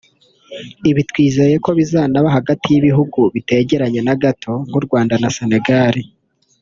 [0.89, 5.95] Ibi twizeye ko bizanaba hagati y’ibihugu bitegeranye na gato nk’u Rwanda na Senegal